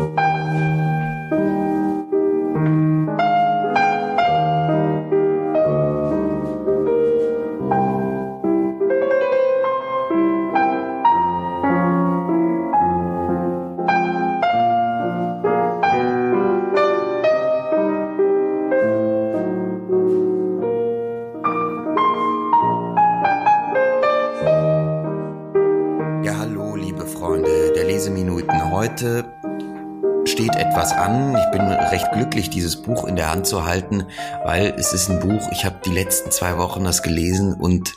[0.00, 0.29] heute
[30.80, 31.36] etwas an.
[31.36, 34.04] Ich bin recht glücklich, dieses Buch in der Hand zu halten,
[34.44, 37.92] weil es ist ein Buch, ich habe die letzten zwei Wochen das gelesen und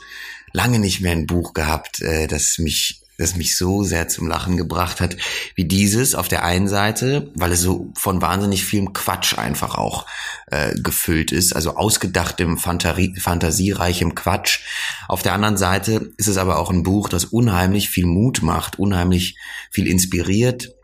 [0.52, 4.56] lange nicht mehr ein Buch gehabt, äh, das mich das mich so sehr zum Lachen
[4.56, 5.16] gebracht hat,
[5.54, 10.04] wie dieses auf der einen Seite, weil es so von wahnsinnig vielem Quatsch einfach auch
[10.48, 14.60] äh, gefüllt ist, also ausgedachtem, Fantasie, fantasiereichem Quatsch.
[15.08, 18.80] Auf der anderen Seite ist es aber auch ein Buch, das unheimlich viel Mut macht,
[18.80, 19.38] unheimlich
[19.70, 20.74] viel inspiriert,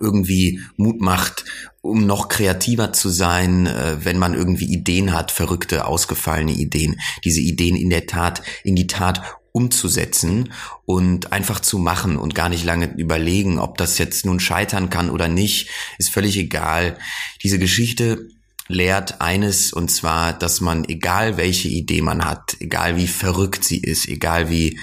[0.00, 1.44] irgendwie Mut macht,
[1.80, 7.40] um noch kreativer zu sein, äh, wenn man irgendwie Ideen hat, verrückte, ausgefallene Ideen, diese
[7.40, 9.22] Ideen in der Tat, in die Tat
[9.52, 10.52] umzusetzen
[10.84, 15.10] und einfach zu machen und gar nicht lange überlegen, ob das jetzt nun scheitern kann
[15.10, 16.98] oder nicht, ist völlig egal.
[17.44, 18.28] Diese Geschichte
[18.66, 23.78] lehrt eines und zwar, dass man, egal welche Idee man hat, egal wie verrückt sie
[23.78, 24.80] ist, egal wie,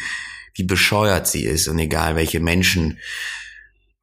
[0.53, 2.97] wie bescheuert sie ist und egal welche Menschen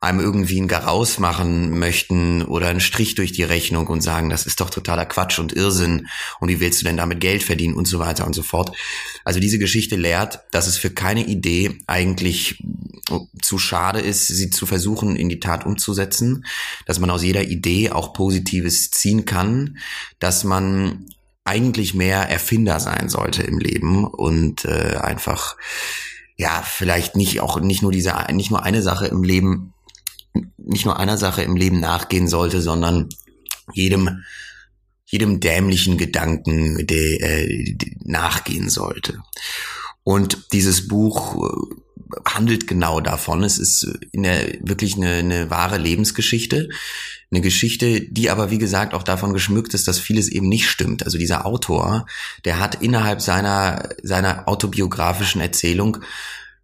[0.01, 4.47] einem irgendwie ein Garaus machen möchten oder einen Strich durch die Rechnung und sagen, das
[4.47, 6.07] ist doch totaler Quatsch und Irrsinn
[6.39, 8.77] und wie willst du denn damit Geld verdienen und so weiter und so fort.
[9.25, 12.63] Also diese Geschichte lehrt, dass es für keine Idee eigentlich
[13.43, 16.45] zu schade ist, sie zu versuchen in die Tat umzusetzen,
[16.87, 19.79] dass man aus jeder Idee auch Positives ziehen kann,
[20.21, 21.07] dass man
[21.45, 25.57] eigentlich mehr Erfinder sein sollte im Leben und äh, einfach
[26.37, 29.73] ja vielleicht nicht auch nicht nur diese nicht nur eine Sache im Leben
[30.57, 33.09] nicht nur einer Sache im Leben nachgehen sollte, sondern
[33.73, 34.23] jedem
[35.11, 39.23] jedem dämlichen Gedanken de, äh, de nachgehen sollte.
[40.05, 43.43] Und dieses Buch äh, handelt genau davon.
[43.43, 46.69] Es ist in der wirklich eine, eine wahre Lebensgeschichte,
[47.31, 51.05] eine Geschichte, die aber wie gesagt auch davon geschmückt ist, dass vieles eben nicht stimmt.
[51.05, 52.07] Also dieser Autor,
[52.45, 55.99] der hat innerhalb seiner seiner autobiografischen Erzählung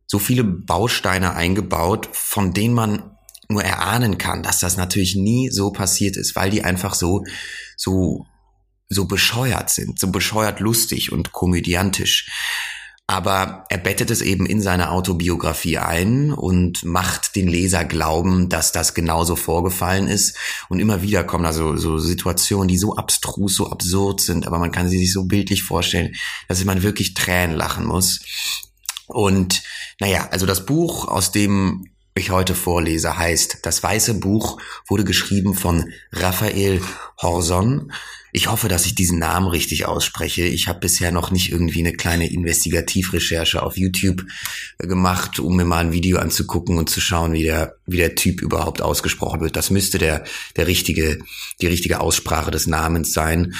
[0.06, 3.13] so viele Bausteine eingebaut, von denen man
[3.48, 7.24] nur erahnen kann, dass das natürlich nie so passiert ist, weil die einfach so,
[7.76, 8.26] so,
[8.88, 12.28] so bescheuert sind, so bescheuert lustig und komödiantisch.
[13.06, 18.72] Aber er bettet es eben in seine Autobiografie ein und macht den Leser glauben, dass
[18.72, 20.38] das genauso vorgefallen ist.
[20.70, 24.72] Und immer wieder kommen also so Situationen, die so abstrus, so absurd sind, aber man
[24.72, 26.14] kann sie sich so bildlich vorstellen,
[26.48, 28.20] dass man wirklich Tränen lachen muss.
[29.06, 29.62] Und
[30.00, 35.54] naja, also das Buch, aus dem ich heute vorlese, heißt Das Weiße Buch wurde geschrieben
[35.54, 36.80] von Raphael
[37.20, 37.90] Horson.
[38.30, 40.42] Ich hoffe, dass ich diesen Namen richtig ausspreche.
[40.42, 44.24] Ich habe bisher noch nicht irgendwie eine kleine Investigativrecherche auf YouTube
[44.78, 48.14] äh, gemacht, um mir mal ein Video anzugucken und zu schauen, wie der, wie der
[48.14, 49.56] Typ überhaupt ausgesprochen wird.
[49.56, 50.24] Das müsste der,
[50.56, 51.18] der richtige,
[51.60, 53.54] die richtige Aussprache des Namens sein.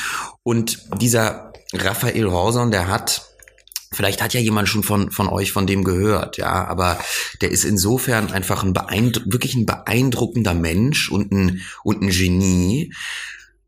[0.44, 3.33] Und dieser Raphael Horson, der hat
[3.94, 6.98] Vielleicht hat ja jemand schon von, von euch von dem gehört, ja, aber
[7.40, 8.74] der ist insofern einfach ein
[9.24, 12.92] wirklich ein beeindruckender Mensch und ein, und ein Genie,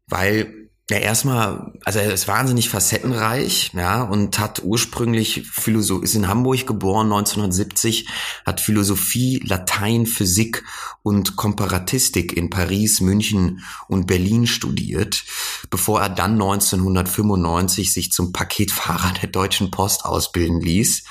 [0.06, 6.28] weil ja, erstmal, also er ist wahnsinnig facettenreich, ja, und hat ursprünglich Philosoph ist in
[6.28, 8.08] Hamburg geboren, 1970,
[8.44, 10.62] hat Philosophie, Latein, Physik
[11.02, 15.24] und Komparatistik in Paris, München und Berlin studiert,
[15.70, 21.02] bevor er dann 1995 sich zum Paketfahrer der Deutschen Post ausbilden ließ.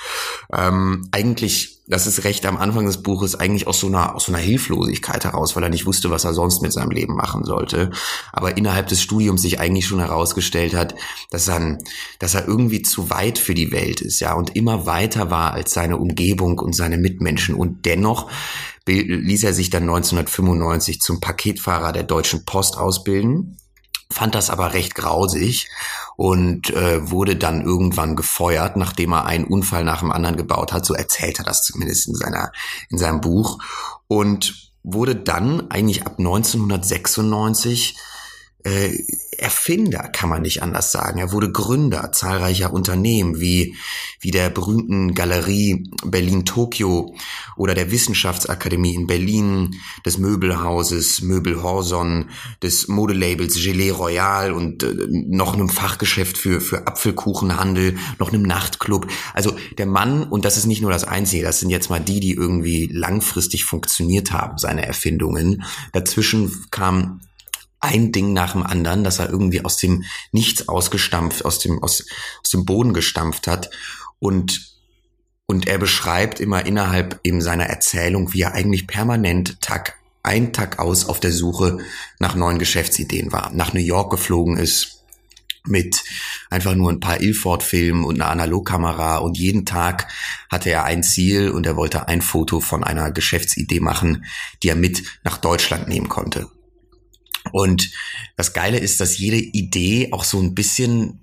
[0.54, 4.32] Ähm, eigentlich das ist recht am Anfang des Buches eigentlich aus so einer, aus so
[4.32, 7.90] einer Hilflosigkeit heraus, weil er nicht wusste, was er sonst mit seinem Leben machen sollte.
[8.32, 10.94] Aber innerhalb des Studiums sich eigentlich schon herausgestellt hat,
[11.30, 11.78] dass er,
[12.18, 15.72] dass er irgendwie zu weit für die Welt ist, ja, und immer weiter war als
[15.72, 17.54] seine Umgebung und seine Mitmenschen.
[17.54, 18.30] Und dennoch
[18.86, 23.58] ließ er sich dann 1995 zum Paketfahrer der Deutschen Post ausbilden
[24.10, 25.68] fand das aber recht grausig
[26.16, 30.84] und äh, wurde dann irgendwann gefeuert, nachdem er einen Unfall nach dem anderen gebaut hat.
[30.84, 32.52] So erzählt er das zumindest in seiner
[32.90, 33.58] in seinem Buch
[34.08, 37.96] und wurde dann eigentlich ab 1996
[38.66, 38.98] äh,
[39.38, 41.18] Erfinder, kann man nicht anders sagen.
[41.18, 43.76] Er wurde Gründer zahlreicher Unternehmen wie,
[44.18, 47.14] wie der berühmten Galerie Berlin-Tokio
[47.56, 52.30] oder der Wissenschaftsakademie in Berlin, des Möbelhauses Möbel Horson,
[52.62, 59.06] des Modelabels Gelee Royal und äh, noch einem Fachgeschäft für, für Apfelkuchenhandel, noch einem Nachtclub.
[59.34, 62.20] Also der Mann, und das ist nicht nur das Einzige, das sind jetzt mal die,
[62.20, 65.62] die irgendwie langfristig funktioniert haben, seine Erfindungen.
[65.92, 67.20] Dazwischen kam
[67.80, 72.04] ein Ding nach dem anderen, dass er irgendwie aus dem Nichts ausgestampft, aus dem, aus,
[72.42, 73.70] aus dem Boden gestampft hat.
[74.18, 74.76] Und,
[75.46, 80.80] und er beschreibt immer innerhalb eben seiner Erzählung, wie er eigentlich permanent Tag ein Tag
[80.80, 81.78] aus auf der Suche
[82.18, 85.04] nach neuen Geschäftsideen war, nach New York geflogen ist,
[85.64, 86.02] mit
[86.50, 90.08] einfach nur ein paar Ilford-Filmen und einer Analogkamera und jeden Tag
[90.50, 94.24] hatte er ein Ziel und er wollte ein Foto von einer Geschäftsidee machen,
[94.62, 96.48] die er mit nach Deutschland nehmen konnte.
[97.52, 97.90] Und
[98.36, 101.20] das Geile ist, dass jede Idee auch so ein bisschen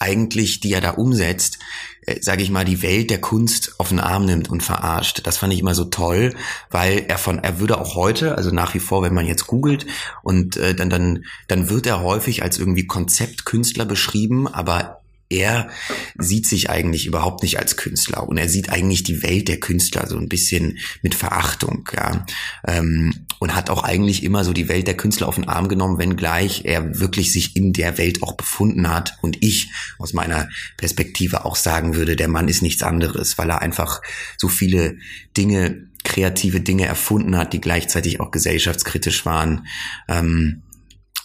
[0.00, 1.58] eigentlich, die er da umsetzt,
[2.06, 5.20] äh, sage ich mal, die Welt der Kunst auf den Arm nimmt und verarscht.
[5.26, 6.34] Das fand ich immer so toll,
[6.70, 9.86] weil er von, er würde auch heute, also nach wie vor, wenn man jetzt googelt
[10.22, 14.99] und äh, dann dann dann wird er häufig als irgendwie Konzeptkünstler beschrieben, aber
[15.30, 15.70] er
[16.18, 20.08] sieht sich eigentlich überhaupt nicht als Künstler und er sieht eigentlich die Welt der Künstler
[20.08, 22.26] so ein bisschen mit Verachtung, ja.
[22.66, 25.98] Ähm, und hat auch eigentlich immer so die Welt der Künstler auf den Arm genommen,
[25.98, 31.44] wenngleich er wirklich sich in der Welt auch befunden hat und ich aus meiner Perspektive
[31.44, 34.02] auch sagen würde, der Mann ist nichts anderes, weil er einfach
[34.36, 34.98] so viele
[35.36, 39.66] Dinge, kreative Dinge erfunden hat, die gleichzeitig auch gesellschaftskritisch waren.
[40.08, 40.62] Ähm,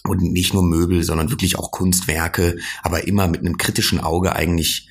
[0.06, 4.88] und nicht nur Möbel, sondern wirklich auch Kunstwerke, aber immer mit einem kritischen Auge eigentlich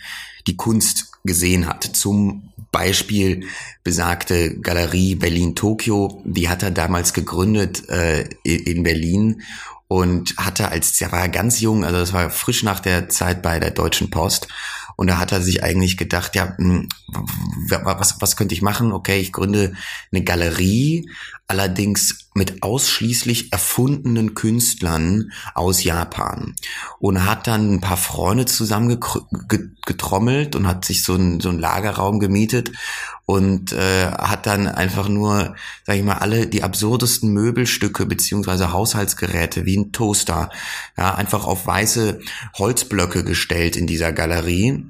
[0.48, 1.84] die Kunst gesehen hat.
[1.84, 3.48] Zum Beispiel
[3.84, 9.42] besagte Galerie Berlin-Tokio, die hat er damals gegründet äh, in Berlin
[9.88, 13.60] und hatte als, er war ganz jung, also das war frisch nach der Zeit bei
[13.60, 14.48] der Deutschen Post
[14.96, 16.88] und da hat er sich eigentlich gedacht, ja, hm,
[17.70, 18.94] was, was könnte ich machen?
[18.94, 19.74] Okay, ich gründe
[20.12, 21.10] eine Galerie,
[21.48, 26.56] allerdings mit ausschließlich erfundenen Künstlern aus Japan.
[27.00, 32.20] Und hat dann ein paar Freunde zusammengetrommelt und hat sich so ein, so ein Lagerraum
[32.20, 32.72] gemietet
[33.26, 35.56] und äh, hat dann einfach nur,
[35.86, 40.50] sag ich mal, alle die absurdesten Möbelstücke beziehungsweise Haushaltsgeräte wie ein Toaster,
[40.98, 42.20] ja, einfach auf weiße
[42.58, 44.84] Holzblöcke gestellt in dieser Galerie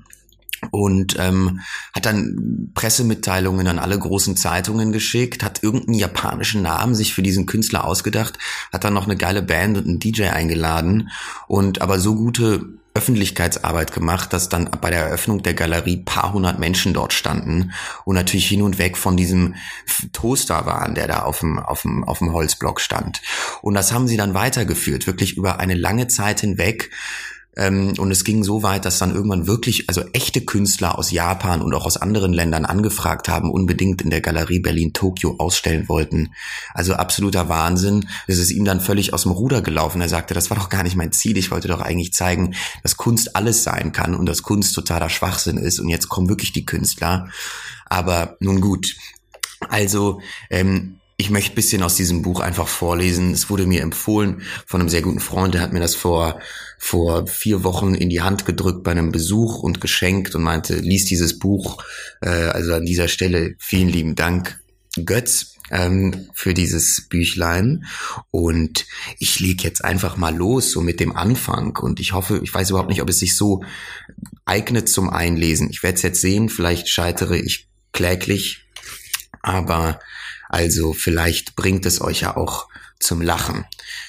[0.76, 1.62] und ähm,
[1.94, 7.46] hat dann Pressemitteilungen an alle großen Zeitungen geschickt, hat irgendeinen japanischen Namen sich für diesen
[7.46, 8.38] Künstler ausgedacht,
[8.72, 11.10] hat dann noch eine geile Band und einen DJ eingeladen
[11.48, 16.60] und aber so gute Öffentlichkeitsarbeit gemacht, dass dann bei der Eröffnung der Galerie paar hundert
[16.60, 17.74] Menschen dort standen
[18.06, 19.56] und natürlich hin und weg von diesem
[20.14, 23.22] Toaster waren, der da auf dem, auf dem, auf dem Holzblock stand.
[23.62, 26.90] Und das haben sie dann weitergeführt, wirklich über eine lange Zeit hinweg
[27.58, 31.74] und es ging so weit, dass dann irgendwann wirklich, also echte Künstler aus Japan und
[31.74, 36.34] auch aus anderen Ländern angefragt haben, unbedingt in der Galerie Berlin-Tokio ausstellen wollten.
[36.74, 38.10] Also absoluter Wahnsinn.
[38.28, 40.02] Es ist ihm dann völlig aus dem Ruder gelaufen.
[40.02, 41.38] Er sagte, das war doch gar nicht mein Ziel.
[41.38, 45.58] Ich wollte doch eigentlich zeigen, dass Kunst alles sein kann und dass Kunst totaler Schwachsinn
[45.58, 45.80] ist.
[45.80, 47.30] Und jetzt kommen wirklich die Künstler.
[47.86, 48.98] Aber nun gut.
[49.70, 50.20] Also
[50.50, 53.32] ähm, ich möchte bisschen aus diesem Buch einfach vorlesen.
[53.32, 56.40] Es wurde mir empfohlen von einem sehr guten Freund, der hat mir das vor,
[56.78, 61.06] vor vier Wochen in die Hand gedrückt bei einem Besuch und geschenkt und meinte, lies
[61.06, 61.82] dieses Buch.
[62.22, 64.60] Äh, also an dieser Stelle vielen lieben Dank,
[65.06, 67.86] Götz, ähm, für dieses Büchlein.
[68.32, 68.86] Und
[69.18, 71.78] ich leg jetzt einfach mal los, so mit dem Anfang.
[71.78, 73.64] Und ich hoffe, ich weiß überhaupt nicht, ob es sich so
[74.44, 75.70] eignet zum Einlesen.
[75.70, 78.68] Ich werde es jetzt sehen, vielleicht scheitere ich kläglich.
[79.42, 80.00] Aber
[80.50, 82.68] also vielleicht bringt es euch ja auch
[83.00, 83.66] zum Lachen.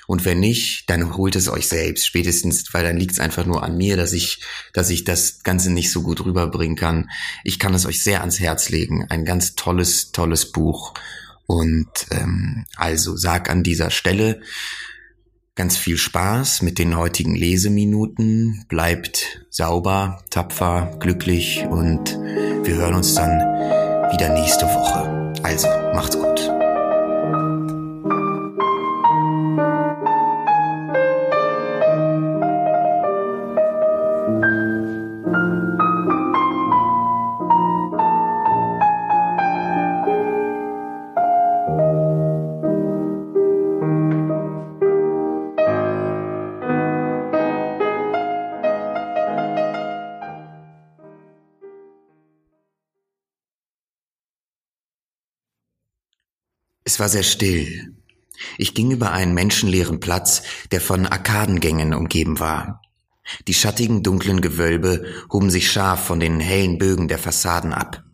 [0.06, 3.62] Und wenn nicht, dann holt es euch selbst, spätestens, weil dann liegt es einfach nur
[3.62, 7.10] an mir, dass ich, dass ich das Ganze nicht so gut rüberbringen kann.
[7.44, 9.06] Ich kann es euch sehr ans Herz legen.
[9.08, 10.94] Ein ganz tolles, tolles Buch.
[11.46, 14.40] Und ähm, also sag an dieser Stelle
[15.54, 18.64] ganz viel Spaß mit den heutigen Leseminuten.
[18.68, 22.16] Bleibt sauber, tapfer, glücklich und
[22.64, 23.30] wir hören uns dann
[24.12, 25.15] wieder nächste Woche.
[25.46, 26.55] Also, macht's gut.
[56.86, 57.96] Es war sehr still.
[58.58, 62.80] Ich ging über einen menschenleeren Platz, der von Arkadengängen umgeben war.
[63.48, 68.04] Die schattigen dunklen Gewölbe hoben sich scharf von den hellen Bögen der Fassaden ab.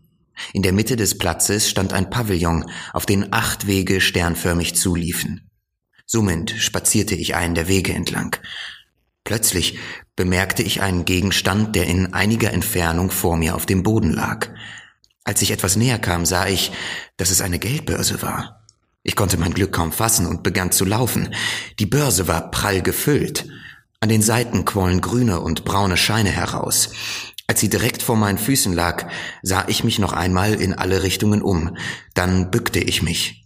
[0.55, 2.65] In der Mitte des Platzes stand ein Pavillon,
[2.95, 5.51] auf den acht Wege sternförmig zuliefen.
[6.07, 8.37] Summend spazierte ich einen der Wege entlang.
[9.23, 9.79] Plötzlich
[10.17, 14.49] bemerkte ich einen Gegenstand, der in einiger Entfernung vor mir auf dem Boden lag.
[15.25, 16.73] Als ich etwas näher kam, sah ich,
[17.19, 18.62] dass es eine Geldbörse war.
[19.05, 21.35] Ich konnte mein Glück kaum fassen und begann zu laufen.
[21.79, 23.49] Die Börse war prall gefüllt.
[24.01, 26.91] An den Seiten quollen grüne und braune Scheine heraus.
[27.49, 29.09] Als sie direkt vor meinen Füßen lag,
[29.43, 31.77] sah ich mich noch einmal in alle Richtungen um.
[32.15, 33.45] Dann bückte ich mich.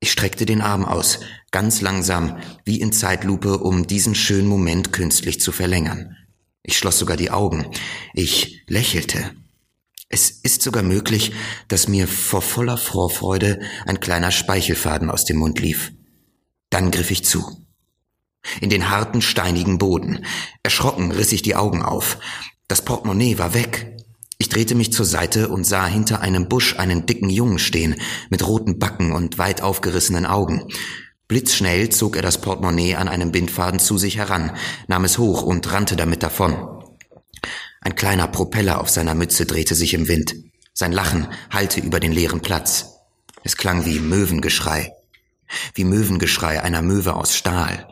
[0.00, 5.40] Ich streckte den Arm aus, ganz langsam, wie in Zeitlupe, um diesen schönen Moment künstlich
[5.40, 6.16] zu verlängern.
[6.62, 7.66] Ich schloss sogar die Augen.
[8.14, 9.32] Ich lächelte.
[10.12, 11.32] Es ist sogar möglich,
[11.68, 15.92] dass mir vor voller Vorfreude ein kleiner Speichelfaden aus dem Mund lief.
[16.68, 17.64] Dann griff ich zu.
[18.60, 20.26] In den harten, steinigen Boden.
[20.64, 22.18] Erschrocken riss ich die Augen auf.
[22.66, 23.96] Das Portemonnaie war weg.
[24.38, 27.94] Ich drehte mich zur Seite und sah hinter einem Busch einen dicken Jungen stehen,
[28.30, 30.66] mit roten Backen und weit aufgerissenen Augen.
[31.28, 34.56] Blitzschnell zog er das Portemonnaie an einem Bindfaden zu sich heran,
[34.88, 36.79] nahm es hoch und rannte damit davon.
[37.80, 40.34] Ein kleiner Propeller auf seiner Mütze drehte sich im Wind.
[40.74, 42.96] Sein Lachen hallte über den leeren Platz.
[43.42, 44.92] Es klang wie Möwengeschrei.
[45.74, 47.88] Wie Möwengeschrei einer Möwe aus Stahl.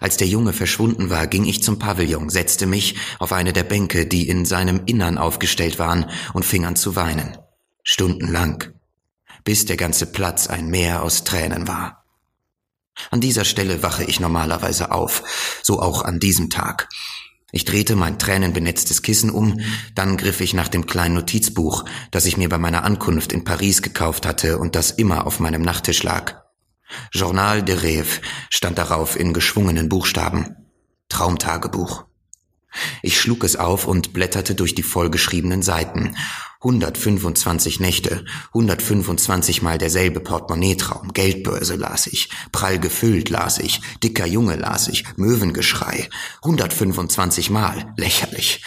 [0.00, 4.06] Als der Junge verschwunden war, ging ich zum Pavillon, setzte mich auf eine der Bänke,
[4.06, 7.38] die in seinem Innern aufgestellt waren, und fing an zu weinen.
[7.82, 8.72] Stundenlang.
[9.44, 12.04] Bis der ganze Platz ein Meer aus Tränen war.
[13.10, 16.88] An dieser Stelle wache ich normalerweise auf, so auch an diesem Tag.
[17.50, 19.60] Ich drehte mein tränenbenetztes Kissen um,
[19.94, 23.80] dann griff ich nach dem kleinen Notizbuch, das ich mir bei meiner Ankunft in Paris
[23.80, 26.42] gekauft hatte und das immer auf meinem Nachttisch lag.
[27.12, 30.56] Journal de Rêve stand darauf in geschwungenen Buchstaben.
[31.08, 32.07] Traumtagebuch.
[33.02, 36.16] Ich schlug es auf und blätterte durch die vollgeschriebenen Seiten.
[36.60, 44.56] 125 Nächte, 125 mal derselbe Portemonnaie-Traum, Geldbörse las ich, prall gefüllt las ich, dicker Junge
[44.56, 46.08] las ich, Möwengeschrei.
[46.42, 48.64] 125 mal, lächerlich.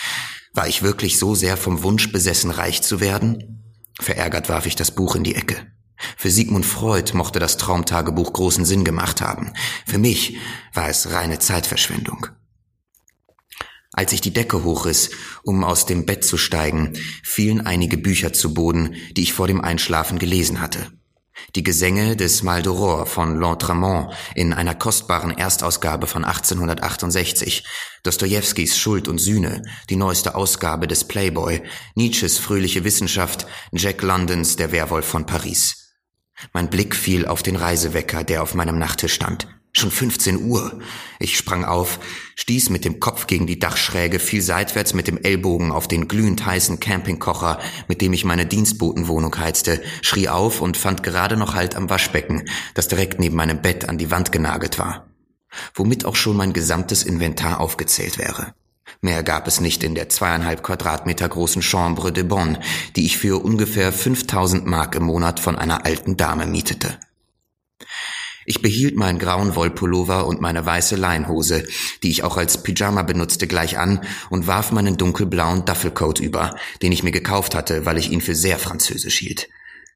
[0.54, 3.74] War ich wirklich so sehr vom Wunsch besessen, reich zu werden?
[4.00, 5.68] Verärgert warf ich das Buch in die Ecke.
[6.18, 9.54] Für Sigmund Freud mochte das Traumtagebuch großen Sinn gemacht haben.
[9.86, 10.38] Für mich
[10.74, 12.28] war es reine Zeitverschwendung.
[13.94, 15.10] Als ich die Decke hochriss,
[15.44, 16.94] um aus dem Bett zu steigen,
[17.24, 20.88] fielen einige Bücher zu Boden, die ich vor dem Einschlafen gelesen hatte.
[21.56, 27.66] Die Gesänge des Mal d'Aurore von L'Entremont in einer kostbaren Erstausgabe von 1868,
[28.04, 31.62] Dostojewskis Schuld und Sühne, die neueste Ausgabe des Playboy,
[31.96, 35.96] Nietzsches Fröhliche Wissenschaft, Jack Londons Der Werwolf von Paris.
[36.54, 39.48] Mein Blick fiel auf den Reisewecker, der auf meinem Nachttisch stand.
[39.74, 40.80] Schon 15 Uhr.
[41.20, 42.00] Ich sprang auf,
[42.36, 46.46] stieß mit dem Kopf gegen die Dachschräge, fiel seitwärts mit dem Ellbogen auf den glühend
[46.46, 51.76] heißen Campingkocher, mit dem ich meine Dienstbotenwohnung heizte, schrie auf und fand gerade noch Halt
[51.76, 55.08] am Waschbecken, das direkt neben meinem Bett an die Wand genagelt war.
[55.74, 58.54] Womit auch schon mein gesamtes Inventar aufgezählt wäre.
[59.00, 62.58] Mehr gab es nicht in der zweieinhalb Quadratmeter großen Chambre de Bonn,
[62.98, 67.00] die ich für ungefähr 5000 Mark im Monat von einer alten Dame mietete.
[68.46, 71.66] Ich behielt meinen grauen Wollpullover und meine weiße Leinhose,
[72.04, 76.92] die ich auch als Pyjama benutzte, gleich an und warf meinen dunkelblauen Duffelcoat über, den
[76.92, 79.50] ich mir gekauft hatte, weil ich ihn für sehr französisch hielt.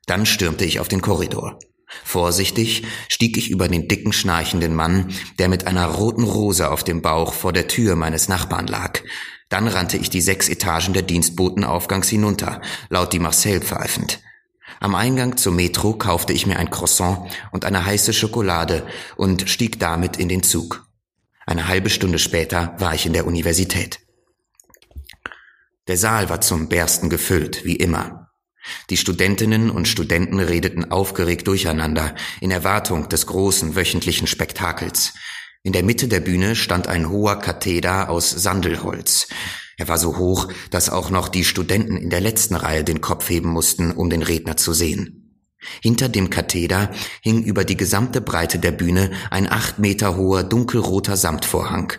[0.06, 1.60] Dann stürmte ich auf den Korridor.
[2.04, 7.02] Vorsichtig stieg ich über den dicken, schnarchenden Mann, der mit einer roten Rose auf dem
[7.02, 9.02] Bauch vor der Tür meines Nachbarn lag.
[9.50, 14.20] Dann rannte ich die sechs Etagen der Dienstbotenaufgangs hinunter, laut die Marcel pfeifend.
[14.80, 19.80] Am Eingang zur Metro kaufte ich mir ein Croissant und eine heiße Schokolade und stieg
[19.80, 20.86] damit in den Zug.
[21.46, 24.00] Eine halbe Stunde später war ich in der Universität.
[25.88, 28.32] Der Saal war zum Bersten gefüllt, wie immer.
[28.90, 35.14] Die Studentinnen und Studenten redeten aufgeregt durcheinander in Erwartung des großen wöchentlichen Spektakels.
[35.62, 39.28] In der Mitte der Bühne stand ein hoher Katheder aus Sandelholz.
[39.78, 43.30] Er war so hoch, dass auch noch die Studenten in der letzten Reihe den Kopf
[43.30, 45.22] heben mussten, um den Redner zu sehen.
[45.82, 46.92] Hinter dem Katheder
[47.22, 51.94] hing über die gesamte Breite der Bühne ein acht Meter hoher dunkelroter Samtvorhang.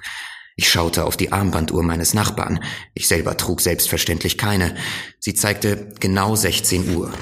[0.57, 2.61] Ich schaute auf die Armbanduhr meines Nachbarn.
[2.95, 4.75] Ich selber trug selbstverständlich keine.
[5.19, 7.13] Sie zeigte genau 16 Uhr.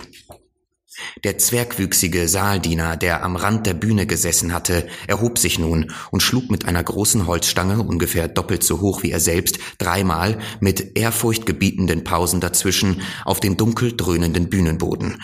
[1.24, 6.50] Der zwergwüchsige Saaldiener, der am Rand der Bühne gesessen hatte, erhob sich nun und schlug
[6.50, 12.40] mit einer großen Holzstange, ungefähr doppelt so hoch wie er selbst, dreimal mit ehrfurchtgebietenden Pausen
[12.40, 15.22] dazwischen auf den dunkel dröhnenden Bühnenboden.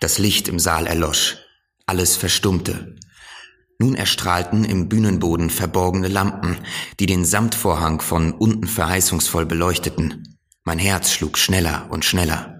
[0.00, 1.38] Das Licht im Saal erlosch.
[1.86, 2.96] Alles verstummte.
[3.78, 6.58] Nun erstrahlten im Bühnenboden verborgene Lampen,
[6.98, 10.38] die den Samtvorhang von unten verheißungsvoll beleuchteten.
[10.64, 12.59] Mein Herz schlug schneller und schneller.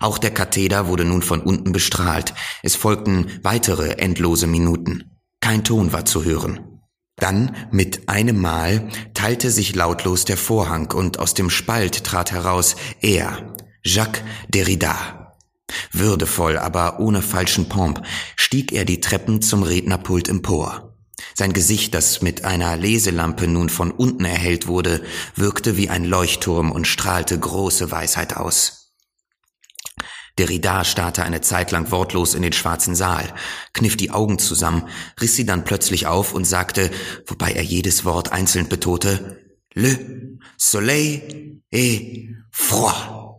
[0.00, 2.34] Auch der Katheder wurde nun von unten bestrahlt.
[2.62, 5.18] Es folgten weitere endlose Minuten.
[5.40, 6.80] Kein Ton war zu hören.
[7.16, 12.76] Dann, mit einem Mal, teilte sich lautlos der Vorhang und aus dem Spalt trat heraus
[13.00, 13.54] er,
[13.84, 15.34] Jacques Derrida.
[15.92, 18.02] Würdevoll, aber ohne falschen Pomp,
[18.36, 20.96] stieg er die Treppen zum Rednerpult empor.
[21.34, 25.02] Sein Gesicht, das mit einer Leselampe nun von unten erhellt wurde,
[25.34, 28.87] wirkte wie ein Leuchtturm und strahlte große Weisheit aus.
[30.38, 33.32] Derrida starrte eine Zeit lang wortlos in den schwarzen Saal,
[33.72, 34.88] kniff die Augen zusammen,
[35.20, 36.90] riss sie dann plötzlich auf und sagte,
[37.26, 43.36] wobei er jedes Wort einzeln betonte, Le Soleil est froid.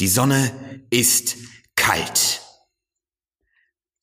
[0.00, 0.50] Die Sonne
[0.90, 1.36] ist
[1.76, 2.41] kalt.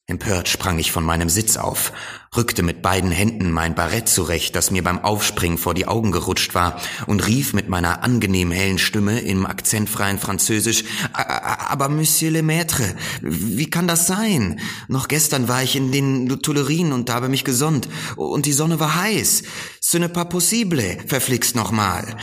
[0.10, 1.94] Empört sprang ich von meinem Sitz auf,
[2.36, 6.56] rückte mit beiden Händen mein Barett zurecht, das mir beim Aufspringen vor die Augen gerutscht
[6.56, 12.96] war, und rief mit meiner angenehm hellen Stimme im akzentfreien Französisch, aber Monsieur le Maître,
[13.22, 14.60] wie kann das sein?
[14.88, 18.96] Noch gestern war ich in den Tuilerien und habe mich gesonnt, und die Sonne war
[18.96, 19.44] heiß.
[19.80, 22.18] Ce n'est pas possible, verflixt nochmal.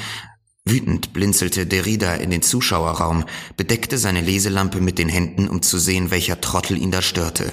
[0.65, 3.27] Wütend blinzelte Derrida in den Zuschauerraum,
[3.57, 7.53] bedeckte seine Leselampe mit den Händen, um zu sehen, welcher Trottel ihn da störte.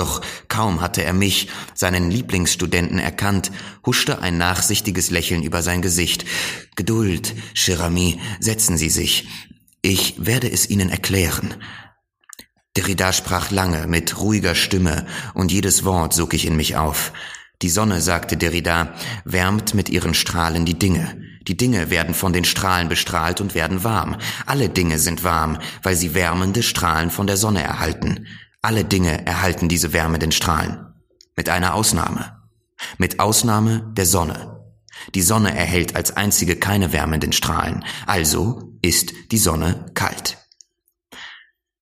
[0.00, 3.52] Doch kaum hatte er mich, seinen Lieblingsstudenten, erkannt,
[3.84, 6.24] huschte ein nachsichtiges Lächeln über sein Gesicht.
[6.74, 9.28] Geduld, cher ami, setzen Sie sich.
[9.82, 11.52] Ich werde es Ihnen erklären.
[12.78, 15.04] Derrida sprach lange, mit ruhiger Stimme,
[15.34, 17.12] und jedes Wort sog ich in mich auf.
[17.60, 18.94] Die Sonne, sagte Derrida,
[19.26, 21.20] wärmt mit ihren Strahlen die Dinge.
[21.46, 24.16] Die Dinge werden von den Strahlen bestrahlt und werden warm.
[24.46, 28.26] Alle Dinge sind warm, weil sie wärmende Strahlen von der Sonne erhalten.
[28.62, 30.86] Alle Dinge erhalten diese wärmenden Strahlen.
[31.34, 32.42] Mit einer Ausnahme.
[32.98, 34.60] Mit Ausnahme der Sonne.
[35.14, 37.84] Die Sonne erhält als einzige keine wärmenden Strahlen.
[38.06, 40.36] Also ist die Sonne kalt.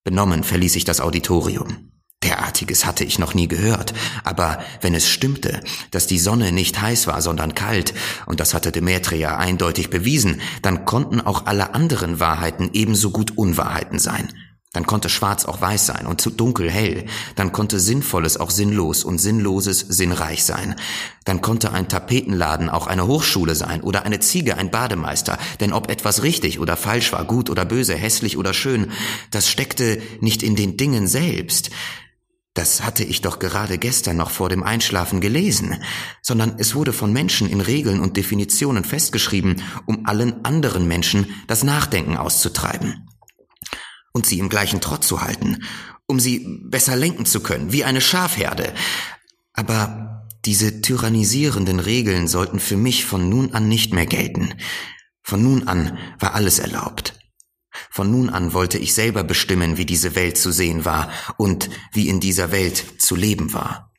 [0.05, 1.91] Benommen verließ ich das Auditorium.
[2.23, 3.93] Derartiges hatte ich noch nie gehört.
[4.23, 7.93] Aber wenn es stimmte, dass die Sonne nicht heiß war, sondern kalt,
[8.27, 13.99] und das hatte Demetria eindeutig bewiesen, dann konnten auch alle anderen Wahrheiten ebenso gut Unwahrheiten
[13.99, 14.33] sein.
[14.75, 17.07] Dann konnte schwarz auch weiß sein und zu dunkel hell.
[17.37, 20.75] Dann konnte Sinnvolles auch sinnlos und Sinnloses sinnreich sein.
[21.25, 25.39] Dann konnte ein Tapetenladen auch eine Hochschule sein oder eine Ziege ein Bademeister.
[25.61, 28.93] Denn ob etwas richtig oder falsch war, gut oder böse, hässlich oder schön,
[29.31, 31.71] das steckte nicht in den Dingen selbst.
[32.53, 35.83] Das hatte ich doch gerade gestern noch vor dem Einschlafen gelesen,
[36.21, 41.63] sondern es wurde von Menschen in Regeln und Definitionen festgeschrieben, um allen anderen Menschen das
[41.65, 43.08] Nachdenken auszutreiben
[44.13, 45.65] und sie im gleichen Trott zu halten,
[46.07, 48.75] um sie besser lenken zu können, wie eine Schafherde.
[49.53, 54.55] Aber diese tyrannisierenden Regeln sollten für mich von nun an nicht mehr gelten.
[55.23, 57.19] Von nun an war alles erlaubt.
[57.91, 62.09] Von nun an wollte ich selber bestimmen, wie diese Welt zu sehen war und wie
[62.09, 63.93] in dieser Welt zu leben war.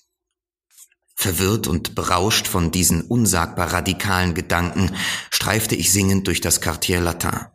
[1.15, 4.95] Verwirrt und berauscht von diesen unsagbar radikalen Gedanken
[5.29, 7.47] streifte ich singend durch das Quartier Latin.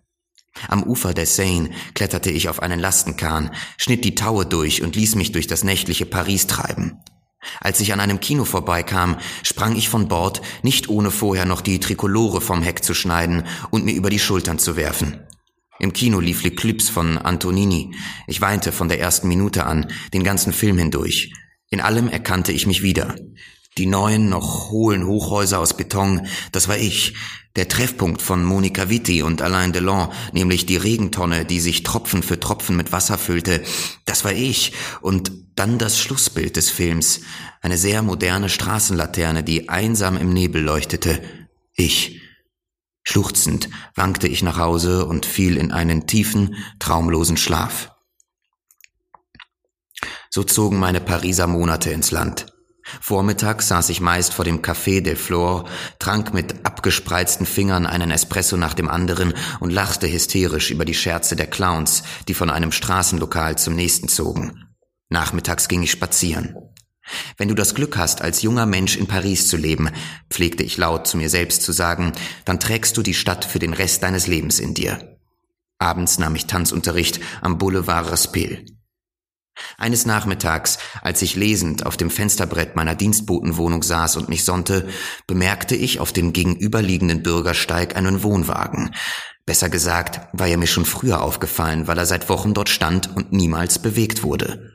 [0.68, 5.14] Am Ufer der Seine kletterte ich auf einen Lastenkahn, schnitt die Taue durch und ließ
[5.14, 6.98] mich durch das nächtliche Paris treiben.
[7.61, 11.81] Als ich an einem Kino vorbeikam, sprang ich von Bord, nicht ohne vorher noch die
[11.81, 15.20] Trikolore vom Heck zu schneiden und mir über die Schultern zu werfen.
[15.79, 17.94] Im Kino lief L'Eclipse von Antonini.
[18.27, 21.33] Ich weinte von der ersten Minute an, den ganzen Film hindurch.
[21.68, 23.16] In allem erkannte ich mich wieder.
[23.76, 27.14] Die neuen, noch hohlen Hochhäuser aus Beton, das war ich.
[27.56, 32.38] Der Treffpunkt von Monica Vitti und Alain Delon, nämlich die Regentonne, die sich Tropfen für
[32.38, 33.62] Tropfen mit Wasser füllte,
[34.04, 34.72] das war ich.
[35.00, 37.20] Und dann das Schlussbild des Films,
[37.62, 41.22] eine sehr moderne Straßenlaterne, die einsam im Nebel leuchtete.
[41.74, 42.20] Ich.
[43.02, 47.90] Schluchzend wankte ich nach Hause und fiel in einen tiefen, traumlosen Schlaf.
[50.30, 52.53] So zogen meine Pariser Monate ins Land.
[53.00, 55.64] Vormittags saß ich meist vor dem Café de Flore,
[55.98, 61.37] trank mit abgespreizten Fingern einen Espresso nach dem anderen und lachte hysterisch über die Scherze
[61.37, 64.64] der Clowns, die von einem Straßenlokal zum nächsten zogen.
[65.09, 66.57] Nachmittags ging ich spazieren.
[67.37, 69.90] Wenn du das Glück hast, als junger Mensch in Paris zu leben,
[70.30, 72.12] pflegte ich laut zu mir selbst zu sagen,
[72.44, 75.18] dann trägst du die Stadt für den Rest deines Lebens in dir.
[75.78, 78.64] Abends nahm ich Tanzunterricht am Boulevard Raspel.
[79.78, 84.88] Eines Nachmittags, als ich lesend auf dem Fensterbrett meiner Dienstbotenwohnung saß und mich sonnte,
[85.26, 88.94] bemerkte ich auf dem gegenüberliegenden Bürgersteig einen Wohnwagen.
[89.46, 93.32] Besser gesagt, war er mir schon früher aufgefallen, weil er seit Wochen dort stand und
[93.32, 94.74] niemals bewegt wurde.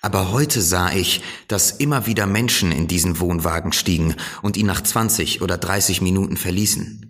[0.00, 4.80] Aber heute sah ich, dass immer wieder Menschen in diesen Wohnwagen stiegen und ihn nach
[4.80, 7.07] 20 oder 30 Minuten verließen.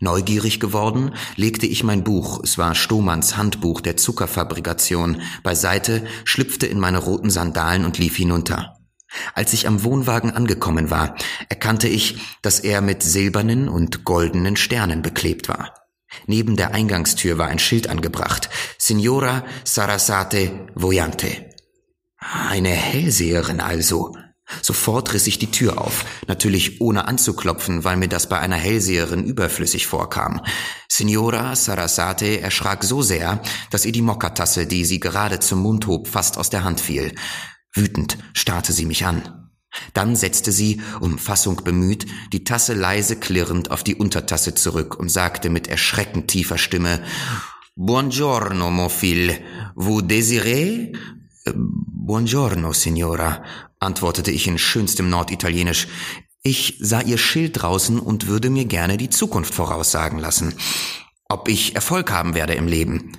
[0.00, 6.78] Neugierig geworden, legte ich mein Buch, es war Stohmanns Handbuch der Zuckerfabrikation, beiseite, schlüpfte in
[6.78, 8.76] meine roten Sandalen und lief hinunter.
[9.34, 11.16] Als ich am Wohnwagen angekommen war,
[11.48, 15.74] erkannte ich, dass er mit silbernen und goldenen Sternen beklebt war.
[16.26, 18.50] Neben der Eingangstür war ein Schild angebracht.
[18.78, 21.50] Signora Sarasate Voyante.
[22.18, 24.14] Eine Hellseherin also.
[24.62, 29.24] Sofort riss ich die Tür auf, natürlich ohne anzuklopfen, weil mir das bei einer Hellseherin
[29.24, 30.40] überflüssig vorkam.
[30.88, 36.08] Signora Sarasate erschrak so sehr, dass ihr die Mokkatasse, die sie gerade zum Mund hob,
[36.08, 37.14] fast aus der Hand fiel.
[37.72, 39.50] Wütend starrte sie mich an.
[39.94, 45.10] Dann setzte sie, um Fassung bemüht, die Tasse leise klirrend auf die Untertasse zurück und
[45.10, 47.00] sagte mit erschreckend tiefer Stimme
[47.76, 49.38] Buongiorno, mon fil.
[49.74, 50.92] Vous désirez?
[52.10, 53.44] Buongiorno, Signora,
[53.78, 55.86] antwortete ich in schönstem Norditalienisch.
[56.42, 60.52] Ich sah ihr Schild draußen und würde mir gerne die Zukunft voraussagen lassen.
[61.28, 63.12] Ob ich Erfolg haben werde im Leben.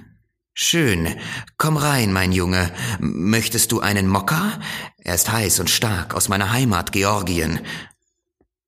[0.53, 1.07] Schön.
[1.55, 2.69] Komm rein, mein Junge.
[2.99, 4.59] Möchtest du einen Mokka?
[4.97, 7.61] Er ist heiß und stark, aus meiner Heimat Georgien.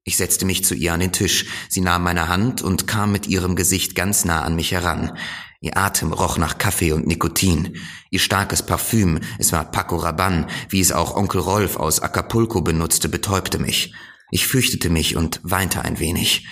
[0.06, 1.48] Ich setzte mich zu ihr an den Tisch.
[1.68, 5.18] Sie nahm meine Hand und kam mit ihrem Gesicht ganz nah an mich heran.
[5.64, 7.78] Ihr Atem roch nach Kaffee und Nikotin.
[8.12, 13.08] Ihr starkes Parfüm, es war Paco Rabanne, wie es auch Onkel Rolf aus Acapulco benutzte,
[13.08, 13.94] betäubte mich.
[14.30, 16.46] Ich fürchtete mich und weinte ein wenig.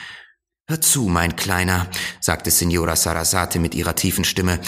[0.66, 1.90] Hör zu, mein Kleiner,
[2.22, 4.62] sagte Signora Sarasate mit ihrer tiefen Stimme.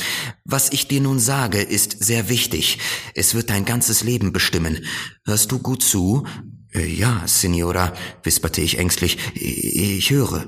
[0.43, 2.79] Was ich dir nun sage, ist sehr wichtig.
[3.15, 4.83] Es wird dein ganzes Leben bestimmen.
[5.23, 6.27] Hörst du gut zu?
[6.73, 9.17] Äh, ja, Signora, wisperte ich ängstlich.
[9.35, 10.45] Ich höre.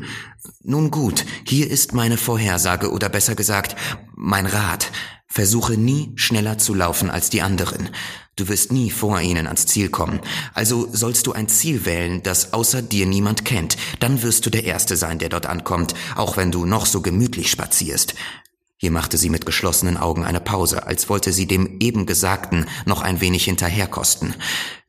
[0.63, 3.75] Nun gut, hier ist meine Vorhersage oder besser gesagt,
[4.15, 4.91] mein Rat.
[5.27, 7.89] Versuche nie schneller zu laufen als die anderen.
[8.38, 10.21] Du wirst nie vor ihnen ans Ziel kommen.
[10.53, 13.75] Also sollst du ein Ziel wählen, das außer dir niemand kennt.
[13.99, 17.51] Dann wirst du der Erste sein, der dort ankommt, auch wenn du noch so gemütlich
[17.51, 18.15] spazierst.
[18.77, 23.01] Hier machte sie mit geschlossenen Augen eine Pause, als wollte sie dem eben Gesagten noch
[23.01, 24.35] ein wenig hinterherkosten.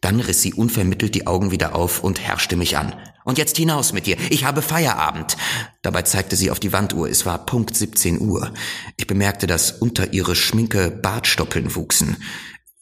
[0.00, 2.94] Dann riss sie unvermittelt die Augen wieder auf und herrschte mich an.
[3.24, 4.16] Und jetzt hinaus mit dir.
[4.30, 5.36] Ich habe Feierabend.
[5.82, 7.08] Dabei zeigte sie auf die Wanduhr.
[7.08, 8.52] Es war Punkt 17 Uhr.
[8.96, 12.16] Ich bemerkte, dass unter ihre Schminke Bartstoppeln wuchsen.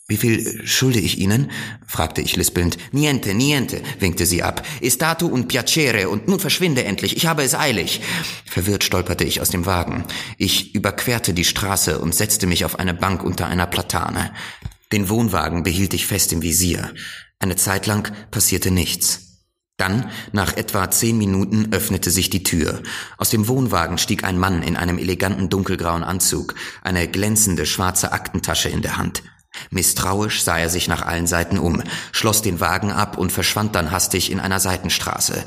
[0.06, 1.50] Wie viel schulde ich Ihnen?
[1.86, 2.76] fragte ich lispelnd.
[2.92, 4.62] Niente, niente, winkte sie ab.
[4.82, 8.02] Estato un piacere und nun verschwinde endlich, ich habe es eilig.
[8.44, 10.04] Verwirrt stolperte ich aus dem Wagen.
[10.36, 14.34] Ich überquerte die Straße und setzte mich auf eine Bank unter einer Platane.
[14.92, 16.92] Den Wohnwagen behielt ich fest im Visier.
[17.38, 19.40] Eine Zeit lang passierte nichts.
[19.78, 22.82] Dann, nach etwa zehn Minuten, öffnete sich die Tür.
[23.16, 28.68] Aus dem Wohnwagen stieg ein Mann in einem eleganten dunkelgrauen Anzug, eine glänzende schwarze Aktentasche
[28.68, 29.22] in der Hand.
[29.70, 33.90] Misstrauisch sah er sich nach allen Seiten um, schloss den Wagen ab und verschwand dann
[33.90, 35.44] hastig in einer Seitenstraße.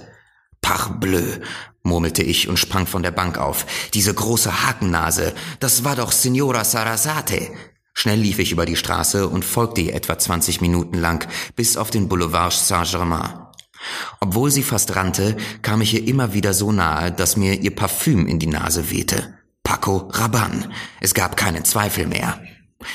[0.61, 1.39] Parbleu,
[1.83, 3.65] murmelte ich und sprang von der Bank auf.
[3.93, 7.49] Diese große Hakennase, das war doch Signora Sarasate.
[7.93, 11.89] Schnell lief ich über die Straße und folgte ihr etwa 20 Minuten lang bis auf
[11.89, 13.47] den Boulevard Saint-Germain.
[14.19, 18.27] Obwohl sie fast rannte, kam ich ihr immer wieder so nahe, dass mir ihr Parfüm
[18.27, 19.33] in die Nase wehte.
[19.63, 20.69] Paco Rabanne.
[21.01, 22.39] Es gab keinen Zweifel mehr.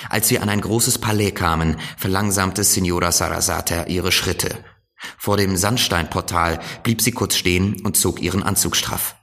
[0.09, 4.65] Als wir an ein großes Palais kamen, verlangsamte Signora Sarasate ihre Schritte.
[5.19, 9.17] Vor dem Sandsteinportal blieb sie kurz stehen und zog ihren Anzug straff.